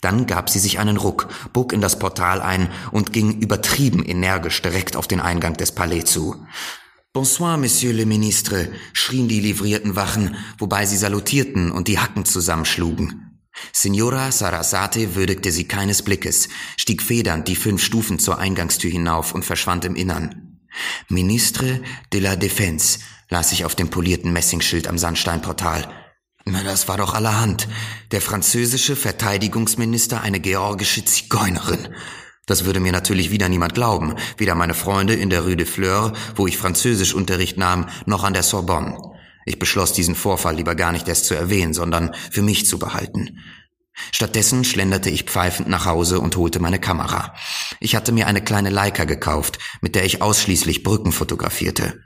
[0.00, 4.62] Dann gab sie sich einen Ruck, bog in das Portal ein und ging übertrieben energisch
[4.62, 6.46] direkt auf den Eingang des Palais zu.
[7.12, 13.33] Bonsoir, Monsieur le Ministre, schrien die livrierten Wachen, wobei sie salutierten und die Hacken zusammenschlugen.
[13.72, 19.44] Signora Sarasate würdigte sie keines Blickes, stieg federnd die fünf Stufen zur Eingangstür hinauf und
[19.44, 20.60] verschwand im Innern.
[21.08, 21.80] Ministre
[22.12, 25.88] de la Défense las ich auf dem polierten Messingschild am Sandsteinportal.
[26.46, 27.68] Na, das war doch allerhand.
[28.10, 31.88] Der französische Verteidigungsminister eine georgische Zigeunerin.
[32.46, 36.12] Das würde mir natürlich wieder niemand glauben, weder meine Freunde in der Rue de Fleur,
[36.34, 39.13] wo ich Französischunterricht nahm, noch an der Sorbonne.
[39.44, 43.38] Ich beschloss, diesen Vorfall lieber gar nicht erst zu erwähnen, sondern für mich zu behalten.
[44.10, 47.34] Stattdessen schlenderte ich pfeifend nach Hause und holte meine Kamera.
[47.80, 52.02] Ich hatte mir eine kleine Leica gekauft, mit der ich ausschließlich Brücken fotografierte.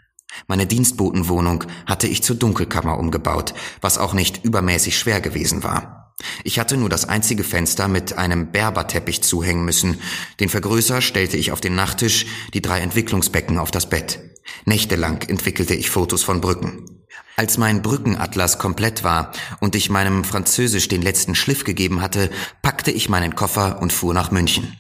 [0.47, 6.15] Meine Dienstbotenwohnung hatte ich zur Dunkelkammer umgebaut, was auch nicht übermäßig schwer gewesen war.
[6.45, 10.01] Ich hatte nur das einzige Fenster mit einem Berberteppich zuhängen müssen.
[10.41, 14.21] Den Vergrößer stellte ich auf den Nachttisch, die drei Entwicklungsbecken auf das Bett.
[14.65, 16.98] Nächtelang entwickelte ich Fotos von Brücken.
[17.37, 22.31] Als mein Brückenatlas komplett war und ich meinem Französisch den letzten Schliff gegeben hatte,
[22.63, 24.77] packte ich meinen Koffer und fuhr nach München.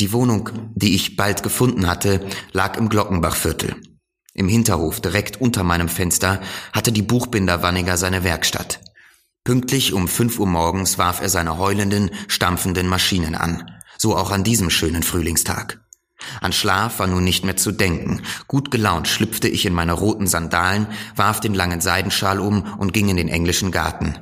[0.00, 3.76] Die Wohnung, die ich bald gefunden hatte, lag im Glockenbachviertel.
[4.32, 6.40] Im Hinterhof, direkt unter meinem Fenster,
[6.72, 8.80] hatte die Buchbinderwanniger seine Werkstatt.
[9.44, 13.70] Pünktlich um fünf Uhr morgens warf er seine heulenden, stampfenden Maschinen an.
[13.98, 15.83] So auch an diesem schönen Frühlingstag.
[16.40, 18.22] An Schlaf war nun nicht mehr zu denken.
[18.48, 23.08] Gut gelaunt schlüpfte ich in meine roten Sandalen, warf den langen Seidenschal um und ging
[23.08, 24.18] in den englischen Garten.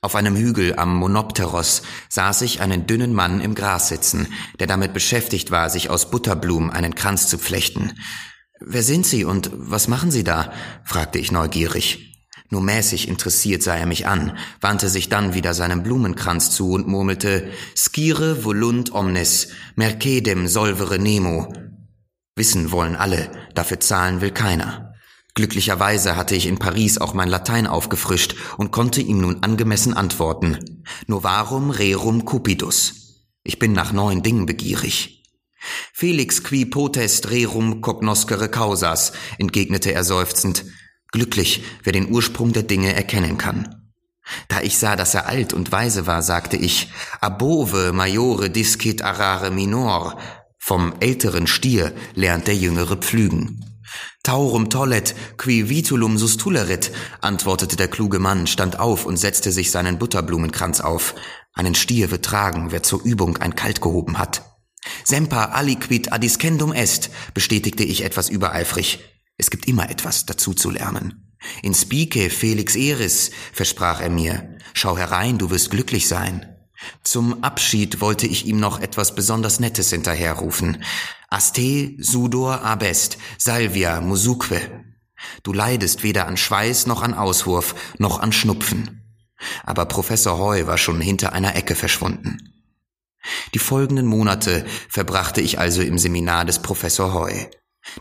[0.00, 4.28] Auf einem Hügel am Monopteros saß ich einen dünnen Mann im Gras sitzen,
[4.60, 7.92] der damit beschäftigt war, sich aus Butterblumen einen Kranz zu flechten.
[8.60, 10.52] Wer sind Sie und was machen Sie da?
[10.84, 12.13] fragte ich neugierig.
[12.50, 16.86] Nur mäßig interessiert sah er mich an, wandte sich dann wieder seinem Blumenkranz zu und
[16.86, 21.52] murmelte Scire volunt omnes, mercedem solvere nemo.
[22.36, 24.94] Wissen wollen alle, dafür zahlen will keiner.
[25.34, 30.84] Glücklicherweise hatte ich in Paris auch mein Latein aufgefrischt und konnte ihm nun angemessen antworten.
[31.08, 33.26] Novarum rerum cupidus.
[33.42, 35.24] Ich bin nach neuen Dingen begierig.
[35.92, 40.64] Felix qui potest rerum cognoscere causas, entgegnete er seufzend.
[41.14, 43.92] Glücklich, wer den Ursprung der Dinge erkennen kann.
[44.48, 49.52] Da ich sah, dass er alt und weise war, sagte ich, above majore discit arare
[49.52, 50.18] minor.
[50.58, 53.64] Vom älteren Stier lernt der Jüngere pflügen.
[54.24, 60.00] Taurum tollet, qui vitulum sustulerit, antwortete der kluge Mann, stand auf und setzte sich seinen
[60.00, 61.14] Butterblumenkranz auf.
[61.52, 64.42] Einen Stier wird tragen, wer zur Übung ein Kalt gehoben hat.
[65.04, 69.13] Semper aliquid adiscendum est, bestätigte ich etwas übereifrig.
[69.36, 71.34] Es gibt immer etwas dazu zu lernen.
[71.62, 74.56] In spice Felix Eris, versprach er mir.
[74.72, 76.46] Schau herein, du wirst glücklich sein.
[77.02, 80.82] Zum Abschied wollte ich ihm noch etwas besonders Nettes hinterherrufen.
[81.28, 84.84] Aste sudor abest, salvia musuque.
[85.42, 89.02] Du leidest weder an Schweiß noch an Auswurf, noch an Schnupfen.
[89.62, 92.38] Aber Professor Hoy war schon hinter einer Ecke verschwunden.
[93.54, 97.48] Die folgenden Monate verbrachte ich also im Seminar des Professor Hoy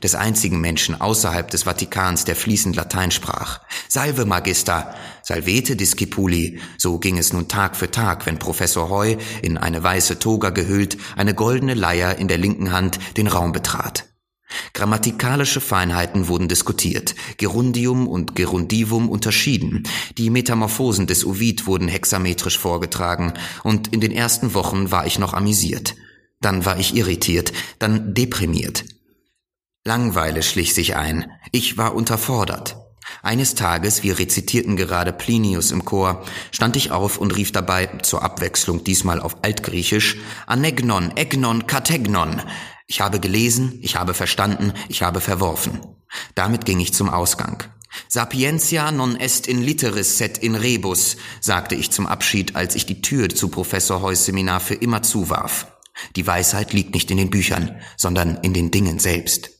[0.01, 3.61] des einzigen Menschen außerhalb des Vatikans, der fließend Latein sprach.
[3.87, 9.57] Salve Magister, salvete discipuli, so ging es nun Tag für Tag, wenn Professor Hoy, in
[9.57, 14.05] eine weiße Toga gehüllt, eine goldene Leier in der linken Hand den Raum betrat.
[14.73, 19.83] Grammatikalische Feinheiten wurden diskutiert, Gerundium und Gerundivum unterschieden,
[20.17, 25.33] die Metamorphosen des Ovid wurden hexametrisch vorgetragen, und in den ersten Wochen war ich noch
[25.33, 25.95] amüsiert.
[26.39, 28.85] Dann war ich irritiert, dann deprimiert.
[29.85, 31.29] Langweile schlich sich ein.
[31.51, 32.77] Ich war unterfordert.
[33.21, 38.23] Eines Tages, wir rezitierten gerade Plinius im Chor, stand ich auf und rief dabei, zur
[38.23, 40.17] Abwechslung diesmal auf Altgriechisch,
[40.47, 42.41] Anegnon, Egnon, Kategnon.
[42.87, 45.81] Ich habe gelesen, ich habe verstanden, ich habe verworfen.
[46.33, 47.65] Damit ging ich zum Ausgang.
[48.07, 53.01] Sapientia non est in literis set in rebus, sagte ich zum Abschied, als ich die
[53.01, 55.67] Tür zu Professor Heuss Seminar für immer zuwarf.
[56.15, 59.52] Die Weisheit liegt nicht in den Büchern, sondern in den Dingen selbst.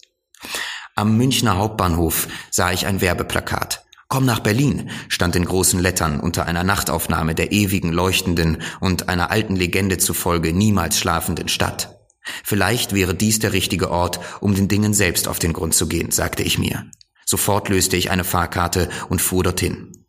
[0.96, 3.84] Am Münchner Hauptbahnhof sah ich ein Werbeplakat.
[4.10, 9.32] Komm nach Berlin stand in großen Lettern unter einer Nachtaufnahme der ewigen leuchtenden und einer
[9.32, 11.98] alten Legende zufolge niemals schlafenden Stadt.
[12.44, 16.12] Vielleicht wäre dies der richtige Ort, um den Dingen selbst auf den Grund zu gehen,
[16.12, 16.86] sagte ich mir.
[17.26, 20.06] Sofort löste ich eine Fahrkarte und fuhr dorthin.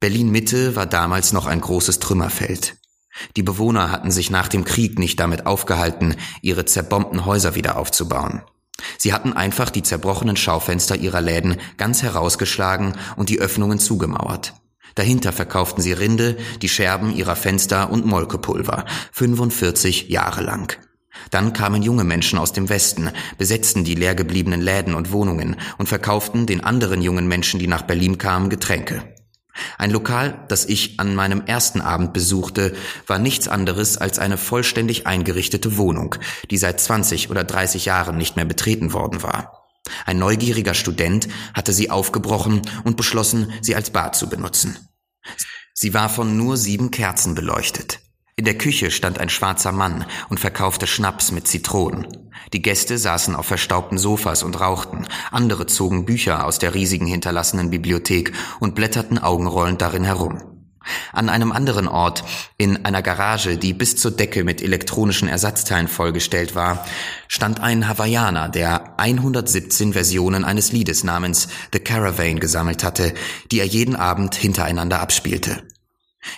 [0.00, 2.78] Berlin Mitte war damals noch ein großes Trümmerfeld.
[3.36, 8.42] Die Bewohner hatten sich nach dem Krieg nicht damit aufgehalten, ihre zerbombten Häuser wieder aufzubauen.
[8.96, 14.54] Sie hatten einfach die zerbrochenen Schaufenster ihrer Läden ganz herausgeschlagen und die Öffnungen zugemauert.
[14.94, 20.76] Dahinter verkauften sie Rinde, die Scherben ihrer Fenster und Molkepulver, 45 Jahre lang.
[21.30, 26.46] Dann kamen junge Menschen aus dem Westen, besetzten die leergebliebenen Läden und Wohnungen und verkauften
[26.46, 29.02] den anderen jungen Menschen, die nach Berlin kamen, Getränke.
[29.76, 32.74] Ein Lokal, das ich an meinem ersten Abend besuchte,
[33.06, 36.14] war nichts anderes als eine vollständig eingerichtete Wohnung,
[36.50, 39.66] die seit 20 oder 30 Jahren nicht mehr betreten worden war.
[40.04, 44.76] Ein neugieriger Student hatte sie aufgebrochen und beschlossen, sie als Bad zu benutzen.
[45.74, 48.00] Sie war von nur sieben Kerzen beleuchtet.
[48.38, 52.06] In der Küche stand ein schwarzer Mann und verkaufte Schnaps mit Zitronen.
[52.52, 57.70] Die Gäste saßen auf verstaubten Sofas und rauchten, andere zogen Bücher aus der riesigen hinterlassenen
[57.70, 60.40] Bibliothek und blätterten augenrollend darin herum.
[61.12, 62.22] An einem anderen Ort,
[62.58, 66.86] in einer Garage, die bis zur Decke mit elektronischen Ersatzteilen vollgestellt war,
[67.26, 73.14] stand ein Hawaiianer, der 117 Versionen eines Liedes namens The Caravan gesammelt hatte,
[73.50, 75.64] die er jeden Abend hintereinander abspielte.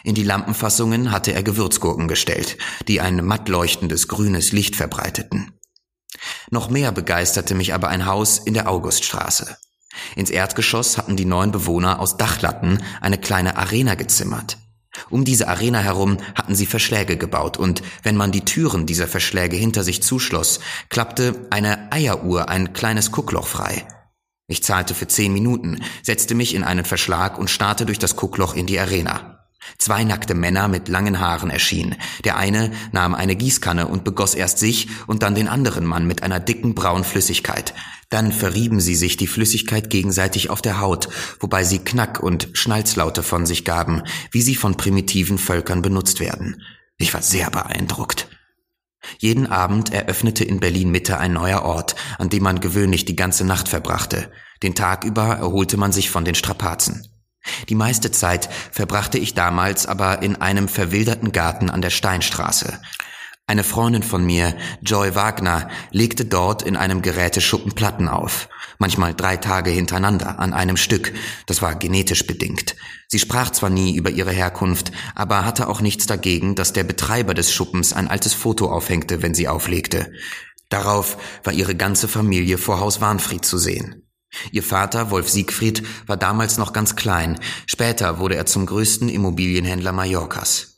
[0.05, 5.53] In die Lampenfassungen hatte er Gewürzgurken gestellt, die ein matt leuchtendes grünes Licht verbreiteten.
[6.51, 9.57] Noch mehr begeisterte mich aber ein Haus in der Auguststraße.
[10.17, 14.59] Ins Erdgeschoss hatten die neuen Bewohner aus Dachlatten eine kleine Arena gezimmert.
[15.09, 19.57] Um diese Arena herum hatten sie Verschläge gebaut und wenn man die Türen dieser Verschläge
[19.57, 23.87] hinter sich zuschloss, klappte eine Eieruhr ein kleines Guckloch frei.
[24.49, 28.55] Ich zahlte für zehn Minuten, setzte mich in einen Verschlag und starrte durch das Guckloch
[28.55, 29.40] in die Arena.
[29.79, 31.97] Zwei nackte Männer mit langen Haaren erschienen.
[32.25, 36.23] Der eine nahm eine Gießkanne und begoss erst sich und dann den anderen Mann mit
[36.23, 37.75] einer dicken braunen Flüssigkeit.
[38.09, 43.23] Dann verrieben sie sich die Flüssigkeit gegenseitig auf der Haut, wobei sie Knack- und Schnalzlaute
[43.23, 46.63] von sich gaben, wie sie von primitiven Völkern benutzt werden.
[46.99, 48.29] Ich war sehr beeindruckt.
[49.19, 53.47] Jeden Abend eröffnete in Berlin Mitte ein neuer Ort, an dem man gewöhnlich die ganze
[53.47, 54.31] Nacht verbrachte.
[54.63, 57.09] Den Tag über erholte man sich von den Strapazen.
[57.69, 62.81] Die meiste Zeit verbrachte ich damals aber in einem verwilderten Garten an der Steinstraße.
[63.51, 69.39] Eine Freundin von mir, Joy Wagner, legte dort in einem Geräteschuppen Platten auf, manchmal drei
[69.39, 71.13] Tage hintereinander an einem Stück,
[71.47, 72.77] das war genetisch bedingt.
[73.09, 77.35] Sie sprach zwar nie über ihre Herkunft, aber hatte auch nichts dagegen, dass der Betreiber
[77.35, 80.13] des Schuppens ein altes Foto aufhängte, wenn sie auflegte.
[80.69, 84.00] Darauf war ihre ganze Familie vor Haus Warnfried zu sehen.
[84.53, 89.93] Ihr Vater, Wolf Siegfried, war damals noch ganz klein, später wurde er zum größten Immobilienhändler
[89.93, 90.71] Mallorcas.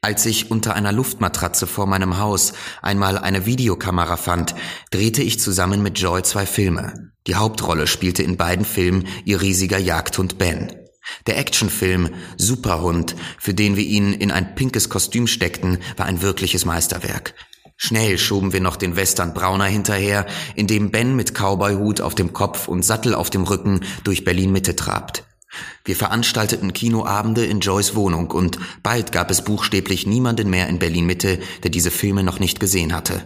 [0.00, 4.54] Als ich unter einer Luftmatratze vor meinem Haus einmal eine Videokamera fand,
[4.92, 7.12] drehte ich zusammen mit Joy zwei Filme.
[7.26, 10.72] Die Hauptrolle spielte in beiden Filmen ihr riesiger Jagdhund Ben.
[11.26, 16.64] Der Actionfilm Superhund, für den wir ihn in ein pinkes Kostüm steckten, war ein wirkliches
[16.64, 17.34] Meisterwerk.
[17.80, 22.32] Schnell schoben wir noch den Western Brauner hinterher, in dem Ben mit Cowboyhut auf dem
[22.32, 25.22] Kopf und Sattel auf dem Rücken durch Berlin Mitte trabt.
[25.84, 31.06] Wir veranstalteten Kinoabende in Joys Wohnung und bald gab es buchstäblich niemanden mehr in Berlin
[31.06, 33.24] Mitte, der diese Filme noch nicht gesehen hatte.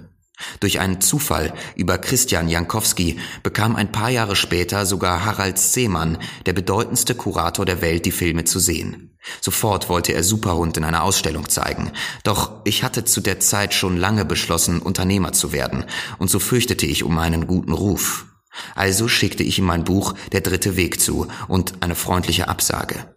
[0.60, 6.52] Durch einen Zufall über Christian Jankowski bekam ein paar Jahre später sogar Harald Seemann, der
[6.52, 9.11] bedeutendste Kurator der Welt, die Filme zu sehen.
[9.40, 11.92] Sofort wollte er Superhund in einer Ausstellung zeigen.
[12.24, 15.84] Doch ich hatte zu der Zeit schon lange beschlossen, Unternehmer zu werden,
[16.18, 18.26] und so fürchtete ich um meinen guten Ruf.
[18.74, 23.14] Also schickte ich ihm mein Buch Der dritte Weg zu und eine freundliche Absage.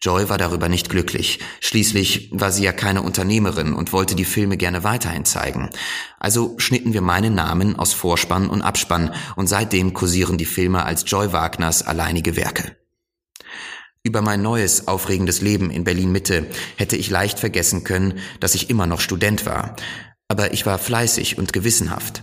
[0.00, 1.40] Joy war darüber nicht glücklich.
[1.60, 5.70] Schließlich war sie ja keine Unternehmerin und wollte die Filme gerne weiterhin zeigen.
[6.18, 11.04] Also schnitten wir meinen Namen aus Vorspann und Abspann und seitdem kursieren die Filme als
[11.06, 12.76] Joy Wagners alleinige Werke.
[14.06, 18.68] Über mein neues, aufregendes Leben in Berlin Mitte hätte ich leicht vergessen können, dass ich
[18.68, 19.76] immer noch Student war.
[20.28, 22.22] Aber ich war fleißig und gewissenhaft.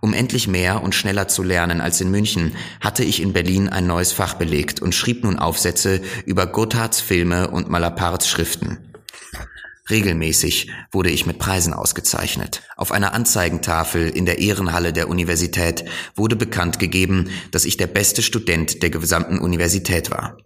[0.00, 3.86] Um endlich mehr und schneller zu lernen als in München, hatte ich in Berlin ein
[3.86, 8.78] neues Fach belegt und schrieb nun Aufsätze über Gotthards Filme und Malaparts Schriften.
[9.90, 12.62] Regelmäßig wurde ich mit Preisen ausgezeichnet.
[12.78, 18.22] Auf einer Anzeigentafel in der Ehrenhalle der Universität wurde bekannt gegeben, dass ich der beste
[18.22, 20.38] Student der gesamten Universität war.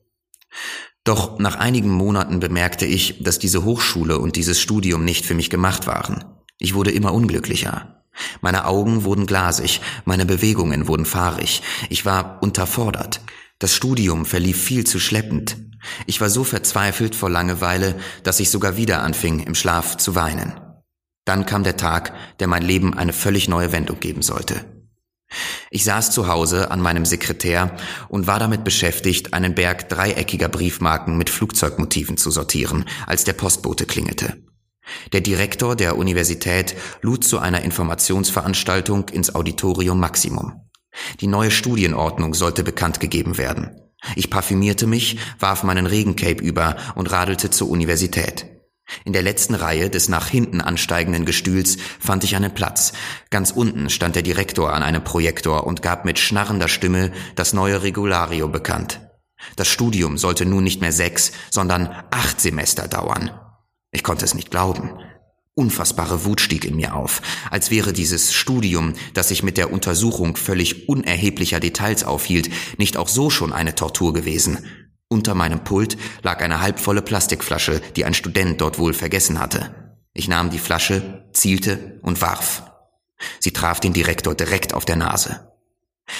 [1.05, 5.51] Doch nach einigen Monaten bemerkte ich, dass diese Hochschule und dieses Studium nicht für mich
[5.51, 6.25] gemacht waren.
[6.59, 8.03] Ich wurde immer unglücklicher.
[8.41, 13.21] Meine Augen wurden glasig, meine Bewegungen wurden fahrig, ich war unterfordert.
[13.59, 15.57] Das Studium verlief viel zu schleppend.
[16.07, 20.55] Ich war so verzweifelt vor Langeweile, dass ich sogar wieder anfing, im Schlaf zu weinen.
[21.25, 24.74] Dann kam der Tag, der mein Leben eine völlig neue Wendung geben sollte.
[25.71, 27.77] Ich saß zu Hause an meinem Sekretär
[28.09, 33.87] und war damit beschäftigt, einen Berg dreieckiger Briefmarken mit Flugzeugmotiven zu sortieren, als der Postbote
[33.87, 34.37] klingelte.
[35.13, 40.71] Der Direktor der Universität lud zu einer Informationsveranstaltung ins Auditorium Maximum.
[41.21, 43.81] Die neue Studienordnung sollte bekannt gegeben werden.
[44.17, 48.54] Ich parfümierte mich, warf meinen Regencape über und radelte zur Universität.
[49.05, 52.93] In der letzten Reihe des nach hinten ansteigenden Gestühls fand ich einen Platz.
[53.31, 57.83] Ganz unten stand der Direktor an einem Projektor und gab mit schnarrender Stimme das neue
[57.83, 59.01] Regulario bekannt.
[59.57, 63.31] Das Studium sollte nun nicht mehr sechs, sondern acht Semester dauern.
[63.91, 64.91] Ich konnte es nicht glauben.
[65.57, 70.37] Unfassbare Wut stieg in mir auf, als wäre dieses Studium, das sich mit der Untersuchung
[70.37, 74.67] völlig unerheblicher Details aufhielt, nicht auch so schon eine Tortur gewesen.
[75.15, 79.97] Unter meinem Pult lag eine halbvolle Plastikflasche, die ein Student dort wohl vergessen hatte.
[80.13, 82.65] Ich nahm die Flasche, zielte und warf.
[83.39, 85.55] Sie traf den Direktor direkt auf der Nase.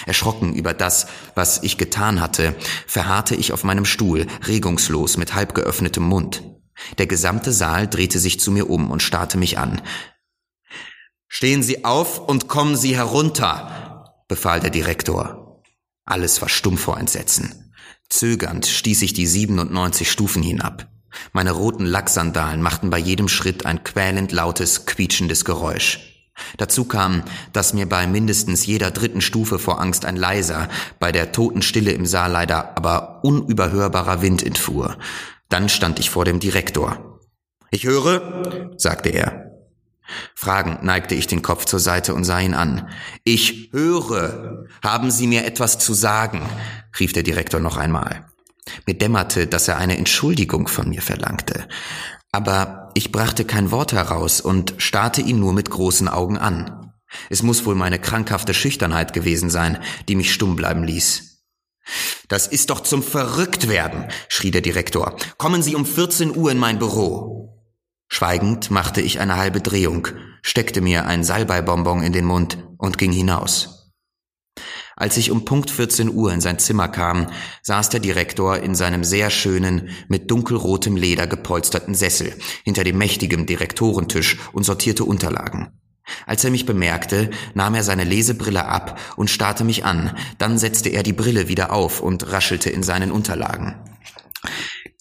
[0.07, 2.55] Erschrocken über das, was ich getan hatte,
[2.87, 6.45] verharrte ich auf meinem Stuhl, regungslos mit halb geöffnetem Mund.
[6.99, 9.83] Der gesamte Saal drehte sich zu mir um und starrte mich an.
[11.27, 15.65] Stehen Sie auf und kommen Sie herunter, befahl der Direktor.
[16.05, 17.64] Alles war stumm vor Entsetzen.
[18.15, 20.87] Zögernd stieß ich die 97 Stufen hinab.
[21.33, 26.31] Meine roten Lacksandalen machten bei jedem Schritt ein quälend lautes, quietschendes Geräusch.
[26.57, 30.69] Dazu kam, dass mir bei mindestens jeder dritten Stufe vor Angst ein leiser,
[31.01, 34.97] bei der toten Stille im Saal leider aber unüberhörbarer Wind entfuhr.
[35.49, 37.19] Dann stand ich vor dem Direktor.
[37.73, 39.54] Ich höre, sagte er.
[40.35, 42.89] Fragend neigte ich den Kopf zur Seite und sah ihn an.
[43.25, 44.67] Ich höre.
[44.83, 46.43] Haben Sie mir etwas zu sagen?
[46.99, 48.27] rief der Direktor noch einmal.
[48.87, 51.67] Mir dämmerte, dass er eine Entschuldigung von mir verlangte.
[52.33, 56.93] Aber ich brachte kein Wort heraus und starrte ihn nur mit großen Augen an.
[57.31, 59.79] Es muss wohl meine krankhafte Schüchternheit gewesen sein,
[60.09, 61.43] die mich stumm bleiben ließ.
[62.29, 65.17] Das ist doch zum Verrücktwerden, schrie der Direktor.
[65.37, 67.54] Kommen Sie um 14 Uhr in mein Büro.
[68.15, 70.07] Schweigend machte ich eine halbe Drehung,
[70.41, 73.91] steckte mir ein Salbeibonbon in den Mund und ging hinaus.
[74.95, 77.27] Als ich um Punkt 14 Uhr in sein Zimmer kam,
[77.63, 83.47] saß der Direktor in seinem sehr schönen, mit dunkelrotem Leder gepolsterten Sessel hinter dem mächtigen
[83.47, 85.73] Direktorentisch und sortierte Unterlagen.
[86.25, 90.89] Als er mich bemerkte, nahm er seine Lesebrille ab und starrte mich an, dann setzte
[90.91, 93.75] er die Brille wieder auf und raschelte in seinen Unterlagen.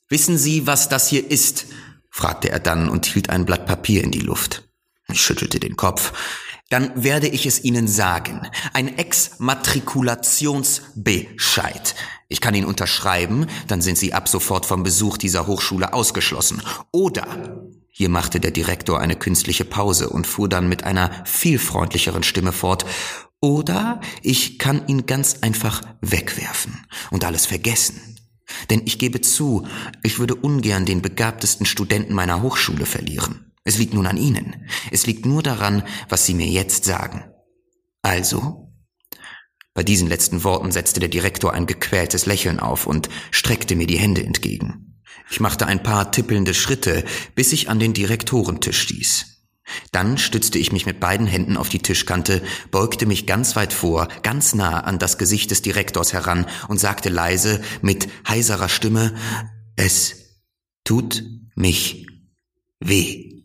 [0.09, 1.68] Wissen Sie, was das hier ist?
[2.14, 4.70] Fragte er dann und hielt ein Blatt Papier in die Luft.
[5.11, 6.14] Ich schüttelte den Kopf.
[6.70, 8.47] Dann werde ich es Ihnen sagen.
[8.72, 11.95] Ein Exmatrikulationsbescheid.
[12.30, 16.61] Ich kann ihn unterschreiben, dann sind Sie ab sofort vom Besuch dieser Hochschule ausgeschlossen.
[16.91, 17.26] Oder
[17.89, 22.51] hier machte der Direktor eine künstliche Pause und fuhr dann mit einer viel freundlicheren Stimme
[22.51, 22.86] fort.
[23.39, 28.12] Oder ich kann ihn ganz einfach wegwerfen und alles vergessen.
[28.70, 29.68] Denn ich gebe zu,
[30.04, 33.52] ich würde ungern den begabtesten Studenten meiner Hochschule verlieren.
[33.64, 34.68] Es liegt nun an Ihnen.
[34.91, 37.24] Es liegt nur daran, was Sie mir jetzt sagen.
[38.02, 38.74] Also?
[39.74, 43.98] Bei diesen letzten Worten setzte der Direktor ein gequältes Lächeln auf und streckte mir die
[43.98, 45.02] Hände entgegen.
[45.32, 49.32] Ich machte ein paar tippelnde Schritte, bis ich an den Direktorentisch stieß.
[49.91, 52.41] Dann stützte ich mich mit beiden Händen auf die Tischkante,
[52.72, 57.09] beugte mich ganz weit vor, ganz nah an das Gesicht des Direktors heran und sagte
[57.09, 59.16] leise, mit heiserer Stimme,
[59.76, 60.16] es
[60.84, 61.24] tut
[61.55, 62.07] mich
[62.80, 63.43] weh.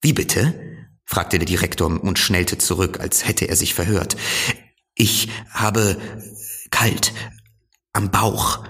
[0.00, 0.66] Wie bitte?
[1.04, 4.16] fragte der Direktor und schnellte zurück, als hätte er sich verhört.
[4.94, 6.00] Ich habe
[6.70, 7.12] kalt
[7.92, 8.64] am Bauch,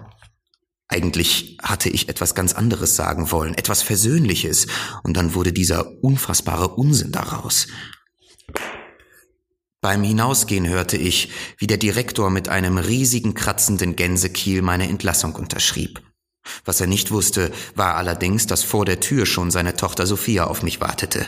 [0.90, 4.66] eigentlich hatte ich etwas ganz anderes sagen wollen, etwas Versöhnliches,
[5.04, 7.68] und dann wurde dieser unfassbare Unsinn daraus.
[9.80, 16.02] Beim Hinausgehen hörte ich, wie der Direktor mit einem riesigen kratzenden Gänsekiel meine Entlassung unterschrieb.
[16.64, 20.62] Was er nicht wusste, war allerdings, dass vor der Tür schon seine Tochter Sophia auf
[20.62, 21.26] mich wartete.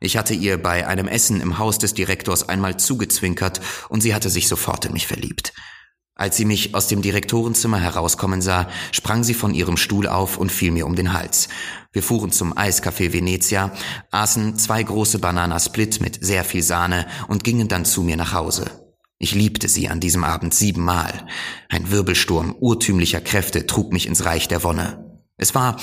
[0.00, 4.30] Ich hatte ihr bei einem Essen im Haus des Direktors einmal zugezwinkert und sie hatte
[4.30, 5.54] sich sofort in mich verliebt.
[6.18, 10.50] Als sie mich aus dem Direktorenzimmer herauskommen sah, sprang sie von ihrem Stuhl auf und
[10.50, 11.48] fiel mir um den Hals.
[11.92, 13.72] Wir fuhren zum Eiscafé Venezia,
[14.10, 18.68] aßen zwei große Bananasplit mit sehr viel Sahne und gingen dann zu mir nach Hause.
[19.20, 21.24] Ich liebte sie an diesem Abend siebenmal.
[21.68, 25.20] Ein Wirbelsturm urtümlicher Kräfte trug mich ins Reich der Wonne.
[25.36, 25.76] Es war,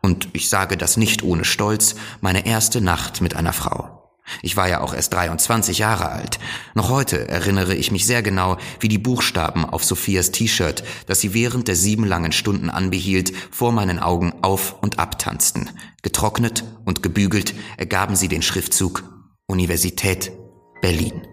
[0.00, 4.01] und ich sage das nicht ohne Stolz, meine erste Nacht mit einer Frau.
[4.42, 6.38] Ich war ja auch erst 23 Jahre alt.
[6.74, 11.34] Noch heute erinnere ich mich sehr genau, wie die Buchstaben auf Sophias T-Shirt, das sie
[11.34, 15.70] während der sieben langen Stunden anbehielt, vor meinen Augen auf und abtanzten.
[16.02, 19.04] Getrocknet und gebügelt ergaben sie den Schriftzug
[19.46, 20.32] Universität
[20.80, 21.31] Berlin.